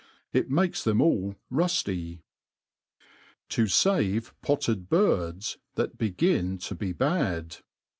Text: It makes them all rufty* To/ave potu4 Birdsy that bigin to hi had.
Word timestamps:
It 0.33 0.49
makes 0.49 0.83
them 0.83 0.99
all 0.99 1.35
rufty* 1.51 2.23
To/ave 3.49 4.21
potu4 4.43 4.87
Birdsy 4.87 5.57
that 5.75 5.99
bigin 5.99 6.57
to 6.61 6.75
hi 6.97 7.17
had. 7.19 7.57